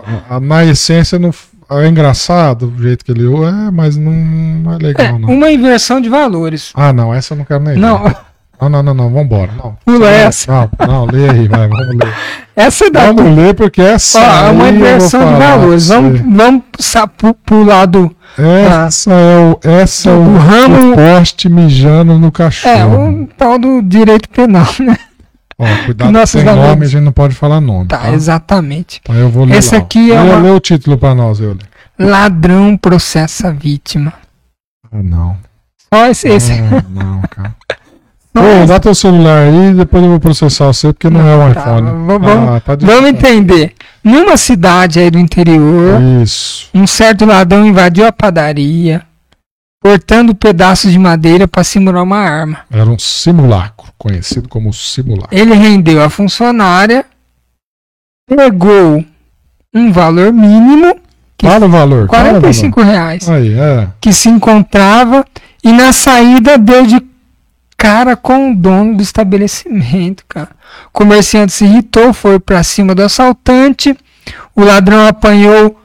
Na 0.43 0.63
essência 0.63 1.19
não, 1.19 1.33
é 1.71 1.89
engraçado 1.89 2.71
o 2.77 2.83
jeito 2.83 3.07
que 3.07 3.11
ele 3.11 3.25
é, 3.43 3.71
mas 3.73 3.97
não, 3.97 4.13
não 4.13 4.73
é 4.73 4.75
é 4.75 4.79
legal, 4.81 5.19
não. 5.19 5.31
uma 5.31 5.51
inversão 5.51 5.99
de 5.99 6.11
valores. 6.11 6.73
Ah, 6.75 6.93
não, 6.93 7.13
essa 7.15 7.33
eu 7.33 7.39
não 7.39 7.45
quero 7.47 7.65
nem 7.65 7.75
ver. 7.75 7.81
Não, 8.61 8.69
Não, 8.69 8.83
não, 8.83 8.95
não, 8.95 9.11
vambora. 9.11 9.51
Não, 9.57 9.77
Pula 9.85 10.09
essa. 10.11 10.71
Não, 10.79 10.87
não, 10.87 11.05
lê 11.07 11.31
aí, 11.31 11.49
vai, 11.49 11.67
vamos 11.69 11.97
ler. 11.97 12.15
Essa 12.57 12.87
é 12.87 12.91
da 12.91 13.07
Vamos 13.13 13.35
ler 13.37 13.55
porque 13.55 13.81
essa. 13.81 14.21
Ó, 14.21 14.47
é 14.49 14.51
uma 14.51 14.69
inversão 14.69 15.33
de 15.33 15.39
valores. 15.39 15.89
Vamos, 15.89 16.21
vamos 16.21 16.63
pro 17.47 17.63
lado. 17.65 18.15
Essa 18.37 19.13
é 19.13 19.39
o, 19.39 19.59
essa 19.67 20.11
é 20.11 20.13
Do 20.15 20.21
o, 20.21 20.37
ramo- 20.37 20.93
o 20.93 20.97
poste 20.97 21.49
mijando 21.49 22.19
no 22.19 22.31
cachorro. 22.31 22.75
É, 22.75 22.85
o 22.85 23.27
tal 23.39 23.59
do 23.59 23.81
direito 23.81 24.29
penal, 24.29 24.67
né? 24.81 24.95
Ó, 25.59 25.65
cuidado, 25.87 26.11
nossos 26.13 26.43
tem 26.43 26.45
nome, 26.45 26.67
amigos- 26.69 26.89
a 26.89 26.91
gente 26.91 27.05
não 27.05 27.13
pode 27.13 27.35
falar 27.35 27.61
nome. 27.63 27.87
Tá, 27.89 27.99
Tá, 27.99 28.13
exatamente. 28.13 29.01
Então 29.03 29.15
eu 29.17 29.31
vou 29.31 29.45
ler 29.47 29.57
Esse 29.57 29.75
lá. 29.75 29.81
aqui 29.81 30.13
é 30.13 30.21
uma- 30.21 30.39
lê 30.39 30.51
o 30.51 30.61
título 30.61 30.99
pra 30.99 31.15
nós, 31.15 31.41
eu 31.41 31.57
Ladrão 31.99 32.77
processa 32.77 33.51
vítima. 33.53 34.13
Ah, 34.93 35.03
não. 35.03 35.37
Só 35.93 36.07
esse. 36.09 36.29
esse. 36.29 36.53
Ah, 36.53 36.85
não, 36.91 37.23
cara. 37.23 37.55
Só 38.37 38.43
Ô, 38.43 38.47
esse- 38.59 38.67
dá 38.67 38.79
teu 38.81 38.95
celular 38.95 39.43
aí, 39.49 39.75
depois 39.75 40.03
eu 40.05 40.11
vou 40.11 40.21
processar 40.21 40.67
você, 40.67 40.93
porque 40.93 41.11
não, 41.11 41.21
é 41.27 41.37
um 41.37 41.53
Tá, 41.53 41.61
iPhone. 41.61 41.91
vamos- 42.07 42.49
ah, 42.49 42.61
tá 42.61 42.77
Vamos 42.81 43.11
entender. 43.11 43.75
Numa 44.05 44.37
cidade 44.37 44.99
aí 45.01 45.11
do 45.11 45.19
interior, 45.19 46.01
Isso. 46.23 46.69
um 46.73 46.87
certo 46.87 47.25
ladrão 47.27 47.67
invadiu 47.67 48.07
a 48.07 48.13
padaria, 48.13 49.03
cortando 49.83 50.35
pedaços 50.35 50.93
de 50.93 50.99
madeira 50.99 51.47
para 51.49 51.65
simular 51.65 52.03
uma 52.03 52.19
arma. 52.19 52.59
Era 52.71 52.89
um 52.89 52.99
simulacro, 52.99 53.89
conhecido 53.99 54.49
como 54.49 54.73
simulacro. 54.73 55.37
Ele 55.37 55.55
rendeu 55.55 56.03
a 56.03 56.09
funcionária, 56.09 57.05
pegou 58.29 59.05
um 59.75 59.93
valor 59.93 60.33
mínimo, 60.33 60.97
que 61.37 61.47
Fala 61.47 61.67
o 61.67 61.69
valor. 61.69 62.07
fala 62.09 62.23
o 62.23 62.27
valor. 62.27 62.41
45 62.41 62.83
reais, 62.83 63.29
Aí, 63.29 63.53
é. 63.59 63.89
que 64.01 64.13
se 64.13 64.29
encontrava, 64.29 65.25
e 65.65 65.73
na 65.73 65.93
saída 65.93 66.57
deu 66.59 66.87
de 66.87 67.01
cara 67.81 68.15
com 68.15 68.53
o 68.53 68.55
dono 68.55 68.99
do 68.99 69.03
estabelecimento, 69.03 70.23
cara. 70.29 70.51
O 70.89 70.91
comerciante 70.93 71.51
se 71.51 71.65
irritou, 71.65 72.13
foi 72.13 72.39
para 72.39 72.63
cima 72.63 72.95
do 72.95 73.03
assaltante, 73.03 73.97
o 74.55 74.63
ladrão 74.63 75.07
apanhou 75.07 75.81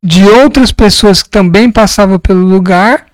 de 0.00 0.24
outras 0.24 0.70
pessoas 0.70 1.20
que 1.20 1.28
também 1.28 1.68
passavam 1.68 2.16
pelo 2.20 2.46
lugar, 2.46 3.06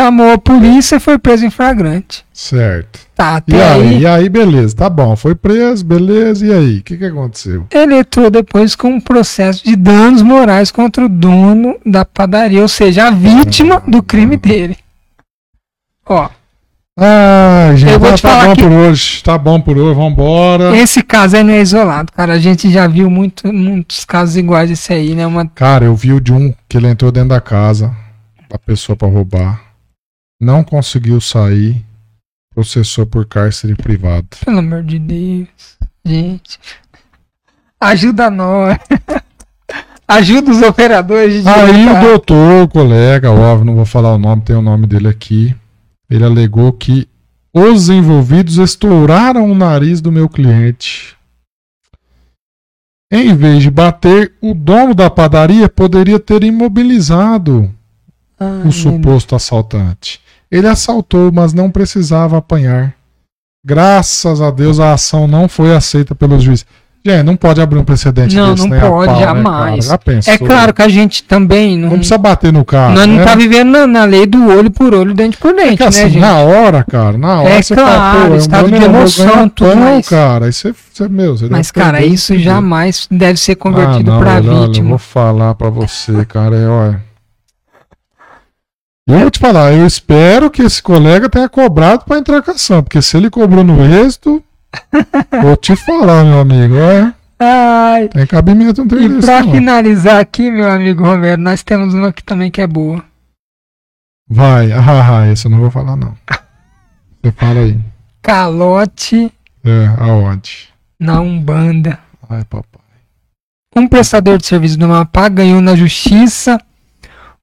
chamou 0.00 0.32
a 0.32 0.38
polícia 0.38 0.96
e 0.96 1.00
foi 1.00 1.18
preso 1.18 1.44
em 1.44 1.50
flagrante. 1.50 2.24
Certo. 2.32 3.00
Tá, 3.14 3.36
até 3.36 3.54
E 3.54 3.62
aí, 3.62 3.80
aí, 3.80 4.00
e 4.00 4.06
aí, 4.06 4.28
beleza, 4.30 4.76
tá 4.76 4.88
bom. 4.88 5.14
Foi 5.14 5.34
preso, 5.34 5.84
beleza, 5.84 6.46
e 6.46 6.52
aí? 6.54 6.78
O 6.78 6.82
que, 6.82 6.96
que 6.96 7.04
aconteceu? 7.04 7.66
ele 7.70 7.98
entrou 7.98 8.30
depois 8.30 8.74
com 8.74 8.88
um 8.88 9.00
processo 9.00 9.62
de 9.62 9.76
danos 9.76 10.22
morais 10.22 10.70
contra 10.70 11.04
o 11.04 11.08
dono 11.08 11.78
da 11.84 12.02
padaria, 12.02 12.62
ou 12.62 12.68
seja, 12.68 13.08
a 13.08 13.10
vítima 13.10 13.82
do 13.86 14.02
crime 14.02 14.38
dele. 14.38 14.78
Ó, 16.06 16.30
Ah, 16.98 17.72
gente, 17.76 17.92
Eu 17.92 18.00
vou 18.00 18.08
tá, 18.10 18.16
te 18.16 18.22
tá 18.22 18.28
falar 18.30 18.46
bom 18.48 18.54
que- 18.54 18.62
por 18.62 18.72
hoje. 18.72 19.22
Tá 19.22 19.36
bom 19.38 19.60
por 19.60 19.76
hoje, 19.76 19.94
vambora. 19.94 20.74
esse 20.76 21.02
caso 21.02 21.36
aí 21.36 21.44
não 21.44 21.52
é 21.52 21.60
isolado, 21.60 22.10
cara. 22.12 22.32
A 22.34 22.38
gente 22.38 22.70
já 22.70 22.86
viu 22.86 23.10
muito, 23.10 23.52
muitos 23.52 24.04
casos 24.06 24.36
iguais 24.36 24.70
esse 24.70 24.92
aí, 24.94 25.14
né? 25.14 25.26
Uma, 25.26 25.46
Cara, 25.46 25.84
eu 25.84 25.94
vi 25.94 26.12
o 26.14 26.20
de 26.20 26.32
um 26.32 26.54
que 26.68 26.76
ele 26.78 26.88
entrou 26.88 27.12
dentro 27.12 27.30
da 27.30 27.40
casa 27.40 27.94
da 28.48 28.58
pessoa 28.58 28.96
pra 28.96 29.08
roubar. 29.08 29.60
Não 30.40 30.64
conseguiu 30.64 31.20
sair. 31.20 31.84
Processou 32.54 33.04
por 33.04 33.26
cárcere 33.26 33.74
privado. 33.74 34.28
pelo 34.42 34.60
amor 34.60 34.82
de 34.82 34.98
Deus, 34.98 35.48
gente. 36.06 36.58
Ajuda 37.78 38.30
nós. 38.30 38.78
Ajuda 40.08 40.50
os 40.50 40.62
operadores 40.62 41.42
de 41.42 41.48
Aí 41.48 41.86
o 41.86 42.00
doutor, 42.00 42.62
o 42.62 42.68
colega, 42.68 43.30
óbvio, 43.30 43.66
não 43.66 43.74
vou 43.74 43.84
falar 43.84 44.14
o 44.14 44.18
nome, 44.18 44.40
tem 44.40 44.56
o 44.56 44.62
nome 44.62 44.86
dele 44.86 45.08
aqui. 45.08 45.54
Ele 46.08 46.24
alegou 46.24 46.72
que 46.72 47.08
os 47.52 47.88
envolvidos 47.88 48.58
estouraram 48.58 49.50
o 49.50 49.54
nariz 49.54 50.00
do 50.00 50.12
meu 50.12 50.28
cliente. 50.28 51.16
Em 53.10 53.34
vez 53.34 53.62
de 53.62 53.70
bater, 53.70 54.34
o 54.40 54.52
dono 54.52 54.94
da 54.94 55.08
padaria 55.08 55.68
poderia 55.68 56.18
ter 56.18 56.42
imobilizado 56.42 57.72
Ai, 58.38 58.62
o 58.62 58.62
meu 58.64 58.72
suposto 58.72 59.34
assaltante. 59.34 60.20
Ele 60.50 60.66
assaltou, 60.66 61.32
mas 61.32 61.52
não 61.52 61.70
precisava 61.70 62.38
apanhar. 62.38 62.94
Graças 63.64 64.40
a 64.40 64.50
Deus 64.50 64.78
a 64.78 64.92
ação 64.92 65.26
não 65.26 65.48
foi 65.48 65.74
aceita 65.74 66.14
pelo 66.14 66.38
juiz. 66.38 66.64
Gente, 67.06 67.22
não 67.22 67.36
pode 67.36 67.60
abrir 67.60 67.78
um 67.78 67.84
precedente 67.84 68.34
Não, 68.34 68.52
desse, 68.52 68.66
não 68.68 68.76
a 68.76 68.80
pode, 68.80 69.06
pau, 69.06 69.14
né, 69.14 69.20
jamais. 69.24 69.84
Já 69.84 69.96
pensou? 69.96 70.34
É 70.34 70.38
claro 70.38 70.74
que 70.74 70.82
a 70.82 70.88
gente 70.88 71.22
também 71.22 71.78
não, 71.78 71.90
Não 71.90 71.96
precisa 71.98 72.18
bater 72.18 72.52
no 72.52 72.64
cara. 72.64 72.94
nós 72.94 73.06
não 73.06 73.14
né? 73.14 73.24
tá 73.24 73.36
vivendo 73.36 73.70
na, 73.70 73.86
na 73.86 74.04
lei 74.04 74.26
do 74.26 74.48
olho 74.48 74.72
por 74.72 74.92
olho, 74.92 75.14
dente 75.14 75.36
por 75.36 75.54
dente, 75.54 75.74
É 75.74 75.76
que 75.76 75.82
né, 75.84 75.88
assim, 75.88 76.08
gente? 76.08 76.18
na 76.18 76.38
hora, 76.38 76.82
cara, 76.82 77.16
na 77.16 77.42
hora 77.42 77.48
É 77.50 77.62
você 77.62 77.76
claro, 77.76 77.90
fala, 77.90 78.26
pô, 78.26 78.34
é 78.34 78.36
estado 78.38 78.70
de 78.72 78.84
emoção, 78.84 79.48
tudo 79.48 79.70
pão, 79.70 79.76
mais. 79.76 80.08
cara. 80.08 80.46
Aí 80.46 80.52
você, 80.52 80.74
você 80.92 81.08
meu, 81.08 81.36
você 81.38 81.46
Mas, 81.48 81.70
cara, 81.70 82.04
isso 82.04 82.36
jamais 82.36 83.06
deve 83.08 83.38
ser 83.38 83.52
ah, 83.52 83.56
convertido 83.56 84.10
não, 84.10 84.18
pra 84.18 84.34
olha, 84.34 84.50
olha, 84.50 84.56
eu 84.62 84.66
vítima. 84.66 84.88
vou 84.88 84.98
falar 84.98 85.54
pra 85.54 85.70
você, 85.70 86.24
cara, 86.24 86.56
é, 86.56 86.66
olha. 86.66 87.00
Eu 89.08 89.20
vou 89.20 89.30
te 89.30 89.38
falar, 89.38 89.72
eu 89.72 89.86
espero 89.86 90.50
que 90.50 90.62
esse 90.62 90.82
colega 90.82 91.28
tenha 91.28 91.48
cobrado 91.48 92.04
pra 92.04 92.18
entrar 92.18 92.42
com 92.42 92.50
a 92.50 92.54
ação, 92.54 92.82
porque 92.82 93.00
se 93.00 93.16
ele 93.16 93.30
cobrou 93.30 93.62
no 93.62 93.80
êxito, 93.84 94.42
vou 95.42 95.56
te 95.56 95.74
falar, 95.76 96.24
meu 96.24 96.40
amigo, 96.40 96.74
olha, 96.76 97.14
Ai, 97.38 98.08
tem 98.08 98.26
cabimento 98.26 98.82
um 98.82 98.86
e 98.86 99.20
pra 99.20 99.42
não. 99.42 99.52
finalizar 99.52 100.18
aqui, 100.20 100.50
meu 100.50 100.70
amigo 100.70 101.04
Romero, 101.04 101.40
nós 101.40 101.62
temos 101.62 101.92
uma 101.92 102.08
aqui 102.08 102.22
também 102.24 102.50
que 102.50 102.60
é 102.62 102.66
boa. 102.66 103.04
Vai, 104.28 104.72
ah, 104.72 105.18
ah, 105.20 105.26
esse 105.30 105.46
eu 105.46 105.50
não 105.50 105.58
vou 105.58 105.70
falar, 105.70 105.96
não. 105.96 106.16
Você 107.22 107.32
fala 107.32 107.60
aí. 107.60 107.78
Calote 108.22 109.32
É, 109.64 109.86
aonde? 109.98 110.68
na 110.98 111.20
Umbanda. 111.20 111.98
Ai, 112.28 112.42
papai. 112.44 112.80
Um 113.76 113.86
prestador 113.86 114.38
de 114.38 114.46
serviço 114.46 114.78
do 114.78 114.86
Amapá 114.86 115.28
ganhou 115.28 115.60
na 115.60 115.76
justiça 115.76 116.58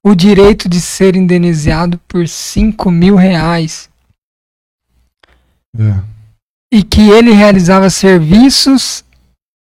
o 0.03 0.15
direito 0.15 0.67
de 0.67 0.81
ser 0.81 1.15
indenizado 1.15 1.99
por 2.07 2.27
5 2.27 2.89
mil 2.89 3.15
reais 3.15 3.89
É. 5.77 6.12
e 6.73 6.81
que 6.81 7.07
ele 7.11 7.31
realizava 7.31 7.87
serviços 7.87 9.03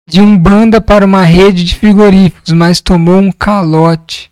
de 0.10 0.20
Umbanda 0.20 0.82
para 0.82 1.06
uma 1.06 1.22
rede 1.22 1.64
de 1.64 1.76
frigoríficos, 1.76 2.52
mas 2.54 2.82
tomou 2.82 3.20
um 3.20 3.32
calote. 3.32 4.32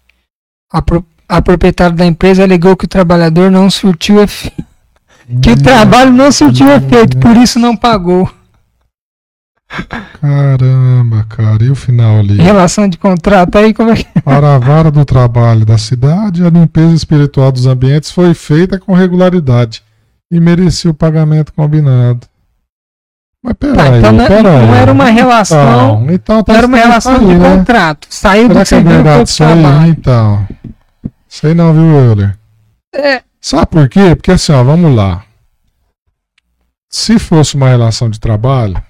A, 0.71 0.81
pro- 0.81 1.05
a 1.29 1.41
proprietária 1.43 1.95
da 1.95 2.05
empresa 2.07 2.41
alegou 2.41 2.75
que 2.75 2.85
o 2.85 2.87
trabalhador 2.87 3.51
não 3.51 3.69
surtiu 3.69 4.19
efeito. 4.19 4.65
Que 5.43 5.51
o 5.51 5.61
trabalho 5.61 6.11
não 6.11 6.31
surtiu 6.31 6.67
efeito, 6.71 7.17
por 7.17 7.37
isso 7.37 7.59
não 7.59 7.77
pagou. 7.77 8.27
Caramba, 10.21 11.25
cara, 11.29 11.63
e 11.63 11.69
o 11.69 11.75
final 11.75 12.19
ali? 12.19 12.37
Relação 12.37 12.87
de 12.87 12.97
contrato 12.97 13.57
aí, 13.57 13.73
como 13.73 13.91
é 13.91 13.95
que. 13.95 14.21
Para 14.21 14.55
a 14.55 14.57
vara 14.59 14.89
do 14.89 15.03
trabalho 15.05 15.65
da 15.65 15.77
cidade, 15.77 16.43
a 16.45 16.49
limpeza 16.49 16.93
espiritual 16.95 17.51
dos 17.51 17.65
ambientes 17.67 18.11
foi 18.11 18.33
feita 18.33 18.79
com 18.79 18.93
regularidade 18.93 19.83
e 20.31 20.39
merecia 20.39 20.89
o 20.89 20.93
pagamento 20.95 21.53
combinado. 21.53 22.27
Mas 23.45 23.53
Tá, 23.53 23.67
peraí, 23.73 23.99
então 23.99 24.11
não, 24.11 24.27
peraí. 24.27 24.65
não 24.65 24.75
era 24.75 24.91
uma 24.91 25.05
relação. 25.05 26.03
Então, 26.05 26.07
então 26.09 26.43
tá 26.43 26.53
era 26.53 26.65
uma 26.65 26.77
relação 26.77 27.13
aí, 27.13 27.19
de 27.19 27.35
né? 27.35 27.55
contrato. 27.57 28.07
Saiu 28.09 28.47
Será 28.47 28.63
do 28.63 28.67
que 28.67 28.75
é 28.75 28.81
verdade 28.81 29.29
isso 29.29 29.43
aí? 29.43 29.89
Então. 29.89 30.47
Sei 31.29 31.53
não, 31.53 31.71
viu, 31.71 31.83
Euler? 31.83 32.35
É, 32.93 33.21
Sabe 33.39 33.67
por 33.67 33.87
quê? 33.87 34.15
Porque 34.15 34.31
assim, 34.31 34.51
ó, 34.51 34.63
vamos 34.63 34.95
lá. 34.95 35.23
Se 36.89 37.19
fosse 37.19 37.55
uma 37.55 37.69
relação 37.69 38.09
de 38.09 38.19
trabalho, 38.19 38.81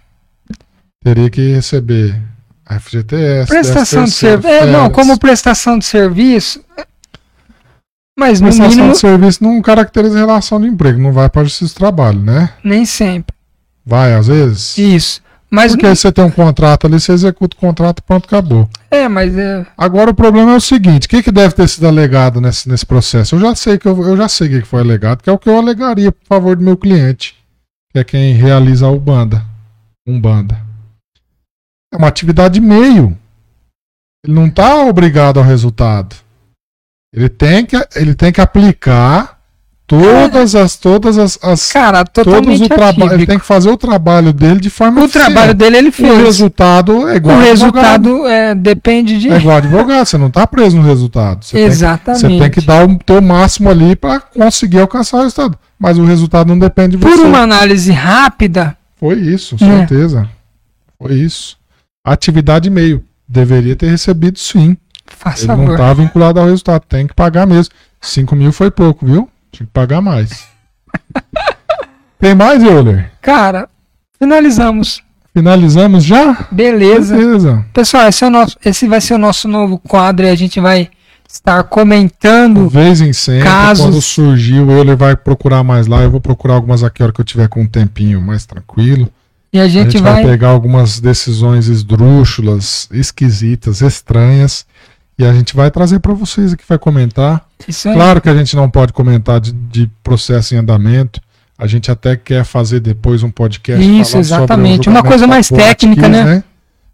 teria 1.03 1.29
que 1.29 1.53
receber 1.53 2.17
a 2.65 2.79
FGTS, 2.79 3.47
prestação 3.49 4.05
de 4.05 4.11
13º, 4.11 4.13
serviço. 4.13 4.47
É, 4.47 4.65
não, 4.67 4.89
como 4.89 5.19
prestação 5.19 5.77
de 5.77 5.83
serviço. 5.83 6.63
Mas 8.17 8.39
no 8.39 8.47
Prestação 8.47 8.69
mínimo, 8.69 8.93
de 8.93 8.97
serviço 8.97 9.43
não 9.43 9.61
caracteriza 9.61 10.17
relação 10.17 10.61
de 10.61 10.67
emprego, 10.67 11.01
não 11.01 11.11
vai 11.11 11.29
para 11.29 11.41
a 11.41 11.43
justiça 11.43 11.73
do 11.73 11.77
trabalho, 11.77 12.19
né? 12.21 12.53
nem 12.63 12.85
sempre. 12.85 13.34
Vai, 13.85 14.13
às 14.13 14.27
vezes. 14.27 14.77
Isso. 14.77 15.21
Mas 15.49 15.71
Porque 15.73 15.85
aí 15.85 15.95
você 15.95 16.11
tem 16.11 16.23
um 16.25 16.31
contrato 16.31 16.87
ali, 16.87 16.99
você 16.99 17.13
executa 17.13 17.55
o 17.55 17.59
contrato 17.59 17.99
e 17.99 18.01
pronto, 18.01 18.25
acabou. 18.25 18.67
é, 18.89 19.07
mas 19.07 19.37
é, 19.37 19.65
Agora 19.77 20.09
o 20.09 20.13
problema 20.15 20.53
é 20.53 20.55
o 20.57 20.61
seguinte: 20.61 21.05
o 21.05 21.09
que, 21.09 21.21
que 21.23 21.31
deve 21.31 21.53
ter 21.53 21.69
sido 21.69 21.87
alegado 21.87 22.41
nesse, 22.41 22.67
nesse 22.67 22.85
processo? 22.85 23.35
Eu 23.35 23.39
já 23.39 23.55
sei 23.55 23.77
que 23.77 23.87
eu, 23.87 24.01
eu 24.03 24.17
já 24.17 24.27
sei 24.27 24.47
o 24.47 24.49
que 24.49 24.61
que 24.61 24.67
foi 24.67 24.81
alegado, 24.81 25.21
que 25.21 25.29
é 25.29 25.33
o 25.33 25.37
que 25.37 25.47
eu 25.47 25.57
alegaria 25.57 26.11
por 26.11 26.25
favor 26.25 26.55
do 26.55 26.63
meu 26.63 26.75
cliente, 26.75 27.35
que 27.91 27.99
é 27.99 28.03
quem 28.03 28.33
realiza 28.33 28.87
a 28.87 28.91
Ubanda. 28.91 29.45
Umbanda. 30.07 30.59
É 31.93 31.97
uma 31.97 32.07
atividade 32.07 32.59
meio. 32.59 33.17
Ele 34.25 34.33
não 34.33 34.47
está 34.47 34.83
obrigado 34.83 35.37
ao 35.37 35.45
resultado. 35.45 36.15
Ele 37.13 37.29
tem 37.29 37.65
que, 37.65 37.77
ele 37.95 38.13
tem 38.15 38.31
que 38.31 38.41
aplicar 38.41 39.34
todas 39.87 40.55
as 40.55 40.75
todas 40.75 41.17
as, 41.17 41.37
as 41.43 41.71
Cara, 41.71 42.03
todos 42.03 42.59
o 42.61 42.67
trabalho, 42.67 43.13
ele 43.13 43.25
tem 43.25 43.37
que 43.39 43.45
fazer 43.45 43.69
o 43.69 43.77
trabalho 43.77 44.33
dele 44.33 44.59
de 44.59 44.69
forma 44.69 45.03
O 45.03 45.07
trabalho 45.09 45.53
dele 45.53 45.77
ele 45.77 45.89
O 45.89 45.91
fez. 45.91 46.17
resultado 46.17 47.07
é 47.07 47.15
igual 47.17 47.37
O 47.37 47.41
resultado 47.41 48.25
é, 48.27 48.55
depende 48.55 49.19
de. 49.19 49.29
é 49.29 49.37
igual 49.37 49.57
advogado, 49.57 50.05
você 50.05 50.17
não 50.17 50.31
tá 50.31 50.47
preso 50.47 50.75
no 50.77 50.83
resultado. 50.83 51.43
Você 51.45 51.53
tem 51.57 51.65
que- 51.65 51.71
Exatamente. 51.71 52.21
Você 52.21 52.27
tem 52.39 52.49
que 52.49 52.61
dar 52.61 52.87
o 52.87 52.97
teu 52.97 53.21
máximo 53.21 53.69
ali 53.69 53.95
para 53.95 54.19
conseguir 54.19 54.79
alcançar 54.79 55.17
o 55.17 55.21
resultado. 55.21 55.57
Mas 55.79 55.97
o 55.97 56.05
resultado 56.05 56.47
não 56.47 56.57
depende 56.57 56.95
de 56.97 57.03
Por 57.03 57.11
você. 57.17 57.21
uma 57.23 57.39
análise 57.39 57.91
rápida, 57.91 58.75
Foi 58.97 59.15
isso, 59.19 59.55
É. 59.55 59.57
certeza. 59.57 60.27
Foi 60.97 61.13
isso. 61.13 61.57
Atividade 62.03 62.69
e 62.69 62.71
meio. 62.71 63.03
Deveria 63.27 63.75
ter 63.75 63.87
recebido 63.89 64.39
sim. 64.39 64.77
faça 65.05 65.43
Ele 65.43 65.47
não 65.51 65.57
favor. 65.63 65.77
tá 65.77 65.93
vinculado 65.93 66.39
ao 66.39 66.45
resultado. 66.45 66.83
Tem 66.87 67.05
que 67.05 67.13
pagar 67.13 67.45
mesmo. 67.45 67.73
5 68.01 68.35
mil 68.35 68.51
foi 68.51 68.71
pouco, 68.71 69.05
viu? 69.05 69.29
Tinha 69.55 69.67
que 69.67 69.73
pagar 69.73 70.01
mais. 70.01 70.43
Tem 72.19 72.35
mais, 72.35 72.63
Euler? 72.63 73.11
Cara, 73.21 73.69
finalizamos. 74.19 75.01
Finalizamos 75.33 76.03
já? 76.03 76.47
Beleza. 76.51 77.15
Beleza. 77.15 77.65
Pessoal, 77.73 78.07
esse, 78.07 78.23
é 78.23 78.27
o 78.27 78.29
nosso, 78.29 78.57
esse 78.65 78.87
vai 78.87 79.01
ser 79.01 79.13
o 79.15 79.17
nosso 79.17 79.47
novo 79.47 79.77
quadro 79.77 80.25
e 80.25 80.29
a 80.29 80.35
gente 80.35 80.59
vai 80.59 80.89
estar 81.27 81.61
De 81.63 81.69
comentando. 81.69 82.69
vez 82.69 83.01
em 83.01 83.11
sempre, 83.13 83.43
Casos- 83.43 83.85
quando 83.85 84.01
surgir, 84.01 84.59
o 84.61 84.71
Euler 84.71 84.95
vai 84.95 85.15
procurar 85.15 85.63
mais 85.63 85.87
lá. 85.87 86.01
Eu 86.01 86.11
vou 86.11 86.21
procurar 86.21 86.53
algumas 86.55 86.83
aqui 86.83 87.01
a 87.01 87.05
hora 87.05 87.13
que 87.13 87.19
eu 87.19 87.25
tiver 87.25 87.47
com 87.49 87.61
um 87.61 87.67
tempinho 87.67 88.21
mais 88.21 88.45
tranquilo. 88.45 89.09
E 89.51 89.59
a 89.59 89.63
A 89.63 89.67
gente, 89.67 89.91
gente 89.93 90.01
vai, 90.03 90.13
vai. 90.15 90.23
pegar 90.25 90.49
algumas 90.49 90.99
decisões 90.99 91.67
esdrúxulas, 91.67 92.87
esquisitas, 92.91 93.81
estranhas. 93.81 94.65
E 95.17 95.25
a 95.25 95.33
gente 95.33 95.55
vai 95.55 95.71
trazer 95.71 95.99
para 95.99 96.13
vocês 96.13 96.53
aqui, 96.53 96.63
vai 96.67 96.77
comentar. 96.77 97.45
Isso 97.67 97.87
aí. 97.87 97.95
Claro 97.95 98.21
que 98.21 98.29
a 98.29 98.35
gente 98.35 98.55
não 98.55 98.69
pode 98.69 98.91
comentar 98.91 99.39
de, 99.39 99.51
de 99.53 99.89
processo 100.03 100.53
em 100.53 100.57
andamento. 100.57 101.21
A 101.57 101.67
gente 101.67 101.89
até 101.89 102.17
quer 102.17 102.43
fazer 102.43 102.81
depois 102.81 103.23
um 103.23 103.31
podcast. 103.31 103.81
Isso, 103.81 104.17
exatamente. 104.17 104.89
Uma 104.89 105.01
coisa 105.01 105.25
mais 105.25 105.47
técnica, 105.47 106.09
Kiss, 106.09 106.23
né? 106.23 106.43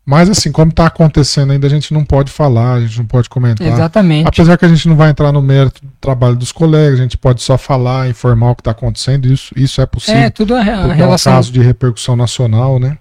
Mas 0.06 0.30
assim, 0.30 0.52
como 0.52 0.72
está 0.72 0.88
acontecendo 0.88 1.52
ainda, 1.52 1.66
a 1.66 1.70
gente 1.70 1.94
não 1.94 2.04
pode 2.04 2.32
falar, 2.32 2.74
a 2.74 2.82
gente 2.82 2.98
não 2.98 3.06
pode 3.06 3.30
comentar. 3.30 3.66
Exatamente. 3.68 4.28
Apesar 4.28 4.58
que 4.58 4.66
a 4.66 4.68
gente 4.68 4.88
não 4.88 4.96
vai 4.96 5.10
entrar 5.10 5.32
no 5.32 5.42
mérito 5.42 5.82
do 5.84 5.92
trabalho 6.00 6.36
dos 6.36 6.52
colegas, 6.52 7.00
a 7.00 7.04
gente 7.04 7.18
pode 7.18 7.42
só 7.42 7.58
falar, 7.58 8.10
informar 8.10 8.52
o 8.52 8.56
que 8.56 8.62
está 8.62 8.72
acontecendo. 8.72 9.28
Isso, 9.28 9.54
isso 9.56 9.80
é 9.80 9.86
possível. 9.86 10.22
É, 10.22 10.30
tudo 10.30 10.56
a, 10.56 10.62
a 10.62 10.64
porque 10.64 10.74
é 10.74 10.86
um 10.86 10.92
relação. 10.96 11.34
caso 11.34 11.52
de 11.52 11.62
repercussão 11.62 12.16
nacional, 12.16 12.80
né? 12.80 12.98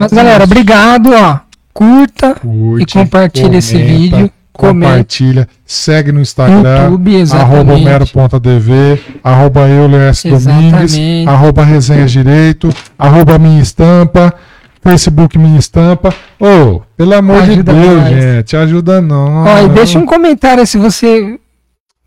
Mas 0.00 0.12
galera, 0.12 0.44
obrigado, 0.44 1.12
ó. 1.12 1.40
Curta 1.74 2.34
Curte, 2.36 2.82
e 2.98 3.02
compartilha 3.02 3.56
esse 3.58 3.76
vídeo. 3.76 4.30
Comenta. 4.52 4.88
Compartilha, 4.92 5.48
segue 5.66 6.12
no 6.12 6.20
Instagram, 6.20 6.84
YouTube, 6.84 7.10
arroba 7.32 7.74
exatamente. 7.74 7.84
Mero.dv, 7.84 9.00
arroba 9.24 9.68
Euler. 9.68 10.12
Domingues, 10.24 10.96
arroba 11.26 11.64
Resenha 11.64 12.06
Direito, 12.06 12.72
arroba 12.96 13.36
Minha 13.36 13.60
Estampa, 13.60 14.32
Facebook 14.80 15.36
Minha 15.36 15.58
Estampa. 15.58 16.14
Ô, 16.38 16.80
pelo 16.96 17.14
amor 17.14 17.42
Ajuda 17.42 17.72
de 17.74 17.80
Deus, 17.80 18.00
nós. 18.00 18.08
gente, 18.10 18.56
ajuda 18.56 19.00
não. 19.00 19.42
Ó, 19.44 19.58
e 19.64 19.68
deixa 19.70 19.98
um 19.98 20.06
comentário 20.06 20.64
se 20.64 20.78
você 20.78 21.36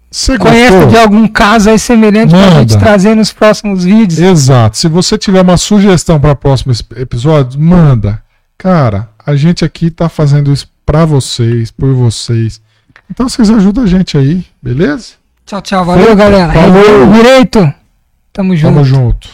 Você 0.09 0.37
conhece 0.37 0.71
gostou? 0.71 0.89
de 0.89 0.97
algum 0.99 1.27
caso 1.27 1.69
aí 1.69 1.77
semelhante 1.77 2.29
pra 2.29 2.39
Manda. 2.39 2.59
gente 2.59 2.77
trazer 2.77 3.13
nos 3.13 3.33
próximos 3.33 3.83
vídeos. 3.83 4.19
Exato. 4.21 4.77
Se 4.77 4.87
você 4.87 5.17
tiver 5.17 5.41
uma 5.41 5.57
sugestão 5.57 6.17
para 6.17 6.33
próximos 6.33 6.81
episódios, 6.95 7.57
manda. 7.57 8.21
Cara, 8.57 9.09
a 9.27 9.35
gente 9.35 9.65
aqui 9.65 9.91
tá 9.91 10.07
fazendo 10.07 10.53
isso 10.53 10.69
para 10.85 11.05
vocês, 11.05 11.69
por 11.69 11.93
vocês. 11.93 12.61
Então 13.11 13.27
vocês 13.27 13.49
ajudam 13.49 13.83
a 13.83 13.87
gente 13.87 14.17
aí, 14.17 14.45
beleza? 14.61 15.15
Tchau, 15.45 15.61
tchau. 15.61 15.83
Valeu, 15.83 16.05
Feito. 16.05 16.17
galera. 16.17 16.53
Falou. 16.53 17.11
Direito. 17.13 17.73
Tamo 18.31 18.55
junto. 18.55 18.73
Tamo 18.73 18.85
junto. 18.85 19.29